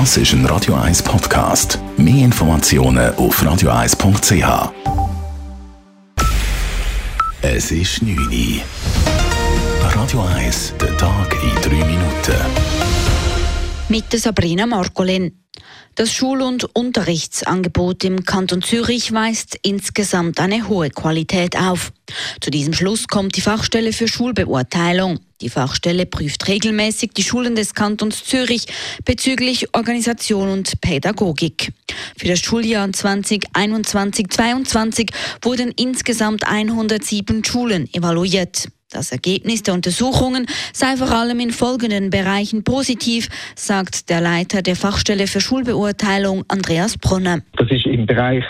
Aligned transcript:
Das 0.00 0.16
ist 0.16 0.32
ein 0.32 0.44
Radio 0.46 0.74
1 0.74 1.04
Podcast. 1.04 1.78
Mehr 1.96 2.24
Informationen 2.24 3.14
auf 3.14 3.40
radio1.ch. 3.40 4.72
Es 7.42 7.70
ist 7.70 8.02
9 8.02 8.18
Uhr. 8.18 8.60
Radio 9.94 10.22
1, 10.22 10.74
der 10.80 10.96
Tag 10.98 11.36
in 11.40 11.54
3 11.62 11.86
Minuten. 11.86 12.34
Mit 13.88 14.10
Sabrina 14.10 14.66
Margolin. 14.66 15.44
Das 15.94 16.12
Schul- 16.12 16.42
und 16.42 16.64
Unterrichtsangebot 16.74 18.02
im 18.02 18.24
Kanton 18.24 18.62
Zürich 18.62 19.12
weist 19.12 19.56
insgesamt 19.62 20.40
eine 20.40 20.66
hohe 20.66 20.90
Qualität 20.90 21.56
auf. 21.56 21.92
Zu 22.40 22.50
diesem 22.50 22.74
Schluss 22.74 23.06
kommt 23.06 23.36
die 23.36 23.42
Fachstelle 23.42 23.92
für 23.92 24.08
Schulbeurteilung. 24.08 25.20
Die 25.44 25.50
Fachstelle 25.50 26.06
prüft 26.06 26.48
regelmäßig 26.48 27.10
die 27.14 27.22
Schulen 27.22 27.54
des 27.54 27.74
Kantons 27.74 28.24
Zürich 28.24 28.64
bezüglich 29.04 29.74
Organisation 29.74 30.48
und 30.48 30.80
Pädagogik. 30.80 31.70
Für 32.16 32.28
das 32.28 32.40
Schuljahr 32.40 32.86
2021-22 32.86 35.10
wurden 35.42 35.70
insgesamt 35.76 36.48
107 36.48 37.44
Schulen 37.44 37.92
evaluiert. 37.92 38.68
Das 38.90 39.12
Ergebnis 39.12 39.62
der 39.62 39.74
Untersuchungen 39.74 40.46
sei 40.72 40.96
vor 40.96 41.10
allem 41.10 41.40
in 41.40 41.50
folgenden 41.50 42.08
Bereichen 42.08 42.64
positiv, 42.64 43.28
sagt 43.54 44.08
der 44.08 44.22
Leiter 44.22 44.62
der 44.62 44.76
Fachstelle 44.76 45.26
für 45.26 45.42
Schulbeurteilung 45.42 46.46
Andreas 46.48 46.96
Brunner. 46.96 47.40
Das 47.58 47.70
ist 47.70 47.84
im 47.84 48.06
Bereich 48.06 48.44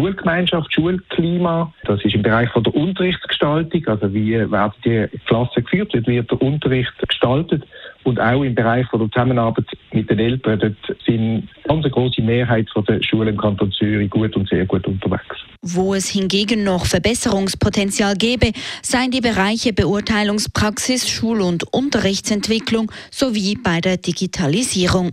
Schulgemeinschaft, 0.00 0.72
Schulklima, 0.72 1.72
das 1.84 2.02
ist 2.04 2.14
im 2.14 2.22
Bereich 2.22 2.48
von 2.50 2.64
der 2.64 2.74
Unterrichtsgestaltung, 2.74 3.86
also 3.86 4.12
wie 4.14 4.32
werden 4.32 4.72
die 4.84 5.06
Klassen 5.26 5.64
geführt, 5.64 5.92
wie 5.94 6.06
wird 6.06 6.30
der 6.30 6.40
Unterricht 6.40 6.92
gestaltet 7.06 7.64
und 8.04 8.18
auch 8.18 8.42
im 8.42 8.54
Bereich 8.54 8.86
von 8.88 9.00
der 9.00 9.10
Zusammenarbeit 9.10 9.66
mit 9.92 10.08
den 10.08 10.18
Eltern, 10.18 10.58
dort 10.58 10.98
sind 11.04 11.48
ganz 11.64 11.84
eine 11.84 11.90
große 11.90 12.22
Mehrheit 12.22 12.66
der 12.88 13.02
Schulen 13.02 13.28
im 13.28 13.36
Kanton 13.36 13.70
Zürich 13.72 14.08
gut 14.08 14.34
und 14.36 14.48
sehr 14.48 14.64
gut 14.64 14.86
unterwegs. 14.86 15.36
Wo 15.62 15.94
es 15.94 16.08
hingegen 16.08 16.64
noch 16.64 16.86
Verbesserungspotenzial 16.86 18.14
gäbe, 18.14 18.52
seien 18.82 19.10
die 19.10 19.20
Bereiche 19.20 19.74
Beurteilungspraxis, 19.74 21.08
Schul- 21.10 21.42
und 21.42 21.64
Unterrichtsentwicklung 21.72 22.90
sowie 23.10 23.58
bei 23.62 23.80
der 23.80 23.98
Digitalisierung. 23.98 25.12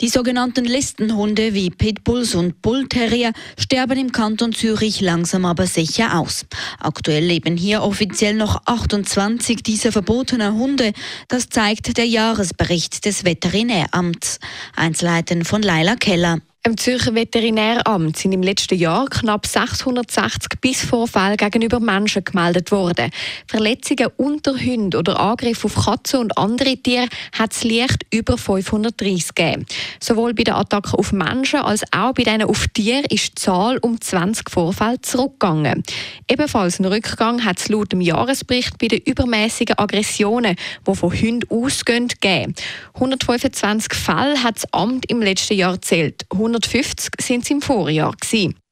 Die 0.00 0.08
sogenannten 0.08 0.64
Listenhunde 0.64 1.54
wie 1.54 1.70
Pitbulls 1.70 2.36
und 2.36 2.62
Bullterrier 2.62 3.32
sterben 3.58 3.98
im 3.98 4.12
Kanton 4.12 4.52
Zürich 4.52 5.00
langsam 5.00 5.44
aber 5.44 5.66
sicher 5.66 6.20
aus. 6.20 6.46
Aktuell 6.78 7.24
leben 7.24 7.56
hier 7.56 7.82
offiziell 7.82 8.34
noch 8.34 8.62
28 8.66 9.64
dieser 9.64 9.90
verbotenen 9.90 10.54
Hunde. 10.54 10.92
Das 11.26 11.48
zeigt 11.48 11.96
der 11.96 12.06
Jahresbericht 12.06 13.04
des 13.06 13.24
Veterinäramts. 13.24 14.38
Einzelheiten 14.76 15.44
von 15.44 15.62
Laila 15.62 15.96
Keller. 15.96 16.38
Im 16.64 16.76
Zürcher 16.76 17.14
Veterinäramt 17.14 18.16
sind 18.16 18.32
im 18.32 18.42
letzten 18.42 18.76
Jahr 18.76 19.06
knapp 19.06 19.46
660 19.46 20.60
Bissvorfälle 20.60 21.36
gegenüber 21.36 21.78
Menschen 21.78 22.24
gemeldet 22.24 22.72
worden. 22.72 23.10
Verletzungen 23.46 24.08
unter 24.16 24.52
Hunden 24.58 24.96
oder 24.96 25.20
Angriffe 25.20 25.66
auf 25.66 25.76
Katzen 25.76 26.18
und 26.18 26.36
andere 26.36 26.76
Tiere 26.76 27.06
hat 27.32 27.52
es 27.52 27.62
leicht 27.62 28.04
über 28.12 28.36
530 28.36 29.34
gegeben. 29.34 29.66
Sowohl 30.00 30.34
bei 30.34 30.42
den 30.42 30.54
Attacken 30.54 30.98
auf 30.98 31.12
Menschen 31.12 31.60
als 31.60 31.84
auch 31.92 32.12
bei 32.12 32.24
denen 32.24 32.42
auf 32.42 32.66
Tiere 32.74 33.04
ist 33.08 33.28
die 33.28 33.34
Zahl 33.36 33.78
um 33.78 33.98
20 34.00 34.50
Vorfälle 34.50 35.00
zurückgegangen. 35.00 35.84
Ebenfalls 36.28 36.80
einen 36.80 36.92
Rückgang 36.92 37.44
hat 37.44 37.60
es 37.60 37.68
laut 37.68 37.92
dem 37.92 38.00
Jahresbericht 38.00 38.78
bei 38.78 38.88
den 38.88 39.00
übermäßigen 39.00 39.78
Aggressionen, 39.78 40.56
die 40.86 40.94
von 40.94 41.12
Hunden 41.12 41.48
ausgehen, 41.50 42.08
gegeben. 42.08 42.54
125 42.94 43.94
Fälle 43.94 44.42
hat 44.42 44.56
das 44.56 44.72
Amt 44.72 45.08
im 45.08 45.22
letzten 45.22 45.54
Jahr 45.54 45.80
zählt. 45.80 46.26
100 46.32 46.57
150 46.58 47.12
sind 47.20 47.44
es 47.44 47.50
im 47.50 47.62
Vorjahr. 47.62 48.14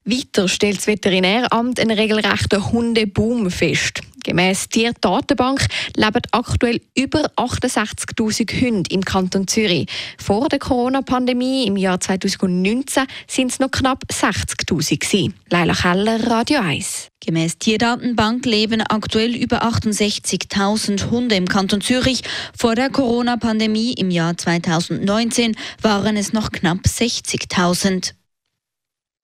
Weiter 0.05 0.49
stellt 0.49 0.79
das 0.79 0.87
Veterinäramt 0.87 1.79
einen 1.79 1.97
regelrechten 1.97 2.73
Hundeboom 2.73 3.51
fest. 3.51 4.01
Gemäss 4.27 4.69
Tierdatenbank 4.69 5.69
leben 5.95 6.23
aktuell 6.33 6.81
über 6.97 7.31
68.000 7.37 8.61
Hunde 8.61 8.91
im 8.91 9.05
Kanton 9.05 9.47
Zürich. 9.47 9.87
Vor 10.19 10.49
der 10.49 10.59
Corona-Pandemie 10.59 11.65
im 11.65 11.77
Jahr 11.77 12.01
2019 12.01 13.05
sind 13.29 13.53
es 13.53 13.61
noch 13.61 13.71
knapp 13.71 14.03
60.000 14.11 15.33
Leila 15.49 15.75
Keller, 15.75 16.29
Radio 16.29 16.59
1. 16.59 17.13
Gemäss 17.25 17.59
Tierdatenbank 17.59 18.45
leben 18.47 18.81
aktuell 18.81 19.37
über 19.37 19.63
68.000 19.63 21.09
Hunde 21.09 21.37
im 21.37 21.47
Kanton 21.47 21.81
Zürich. 21.81 22.23
Vor 22.59 22.75
der 22.75 22.91
Corona-Pandemie 22.91 23.93
im 23.93 24.11
Jahr 24.11 24.37
2019 24.37 25.55
waren 25.83 26.17
es 26.17 26.33
noch 26.33 26.51
knapp 26.51 26.79
60.000. 26.85 28.13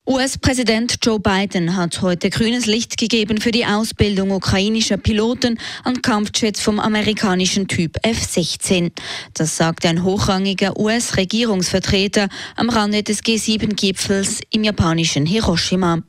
US-Präsident 0.04 0.96
Joe 1.00 1.20
Biden 1.20 1.76
hat 1.76 2.02
heute 2.02 2.28
grünes 2.28 2.66
Licht 2.66 2.98
gegeben 2.98 3.40
für 3.40 3.52
die 3.52 3.64
Ausbildung 3.64 4.32
ukrainischer 4.32 4.96
Piloten 4.96 5.60
an 5.84 6.02
Kampfjets 6.02 6.60
vom 6.60 6.80
amerikanischen 6.80 7.68
Typ 7.68 7.96
F-16. 8.02 8.90
Das 9.32 9.56
sagte 9.56 9.88
ein 9.88 10.02
hochrangiger 10.02 10.76
US-Regierungsvertreter 10.76 12.28
am 12.56 12.68
Rande 12.68 13.04
des 13.04 13.22
G7-Gipfels 13.22 14.40
im 14.50 14.64
japanischen 14.64 15.24
Hiroshima. 15.24 16.02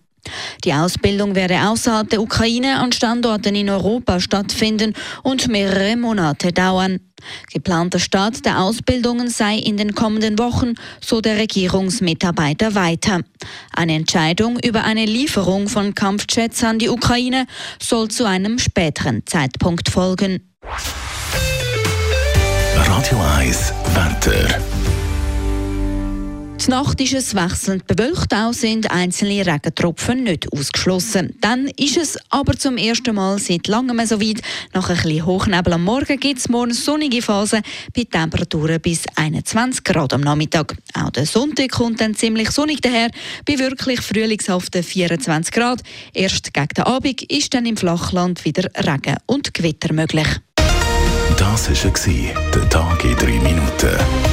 Die 0.64 0.74
Ausbildung 0.74 1.36
werde 1.36 1.62
außerhalb 1.68 2.10
der 2.10 2.22
Ukraine 2.22 2.80
an 2.80 2.92
Standorten 2.92 3.56
in 3.56 3.70
Europa 3.70 4.20
stattfinden 4.20 4.94
und 5.24 5.48
mehrere 5.48 5.98
Monate 5.98 6.52
dauern. 6.52 7.00
Geplanter 7.52 8.00
Start 8.00 8.46
der 8.46 8.60
Ausbildungen 8.60 9.30
sei 9.30 9.58
in 9.58 9.78
den 9.78 9.96
kommenden 9.96 10.38
Wochen, 10.40 10.74
so 11.02 11.22
der 11.22 11.38
Regierungsmitarbeiter 11.38 12.76
weiter. 12.76 13.22
Eine 13.72 13.96
Entscheidung 13.96 14.60
über 14.60 14.84
eine 14.84 15.06
Lieferung 15.06 15.68
von 15.70 15.96
Kampfjets 15.96 16.64
an 16.64 16.80
die 16.80 16.90
Ukraine 16.90 17.46
soll 17.82 18.10
zu 18.10 18.26
einem 18.26 18.60
späteren 18.60 19.26
Zeitpunkt 19.26 19.90
folgen. 19.90 20.50
Radio 22.76 23.20
1, 23.38 23.74
Wetter. 23.94 24.03
Die 26.66 26.70
Nacht 26.70 27.02
ist 27.02 27.14
es 27.14 27.36
wechselnd 27.36 27.88
bewölkt, 27.88 28.34
auch 28.34 28.54
sind 28.54 28.90
einzelne 28.90 29.46
Regentropfen 29.46 30.24
nicht 30.24 30.52
ausgeschlossen. 30.54 31.36
Dann 31.42 31.68
ist 31.68 31.98
es 31.98 32.18
aber 32.30 32.58
zum 32.58 32.78
ersten 32.78 33.16
Mal 33.16 33.38
seit 33.38 33.68
langem 33.68 34.06
so 34.06 34.22
weit. 34.22 34.42
Nach 34.74 34.90
ein 34.90 34.96
bisschen 34.96 35.26
Hochnebel 35.26 35.74
am 35.74 35.84
Morgen 35.84 36.18
gibt 36.18 36.40
es 36.40 36.48
morgen 36.48 36.74
sonnige 36.74 37.22
Phasen 37.22 37.64
bei 37.94 38.06
Temperaturen 38.06 38.80
bis 38.80 39.04
21 39.16 39.84
Grad 39.84 40.14
am 40.14 40.22
Nachmittag. 40.22 40.76
Auch 40.94 41.10
der 41.10 41.26
Sonntag 41.26 41.72
kommt 41.72 42.00
dann 42.00 42.16
ziemlich 42.16 42.50
sonnig 42.52 42.82
daher, 42.82 43.10
bei 43.46 43.60
wirklich 43.60 44.00
frühlingshaften 44.00 44.84
24 44.84 45.52
Grad. 45.52 45.82
Erst 46.14 46.54
gegen 46.54 46.68
den 46.78 46.86
Abend 46.86 47.24
ist 47.24 47.54
dann 47.54 47.66
im 47.66 47.76
Flachland 47.76 48.46
wieder 48.46 48.70
Regen 48.78 49.18
und 49.26 49.54
Gewitter 49.54 49.92
möglich. 49.92 50.28
Das 51.38 51.70
war 51.70 52.52
der 52.52 52.70
Tag 52.70 53.04
in 53.04 53.16
3 53.18 53.26
Minuten. 53.40 54.33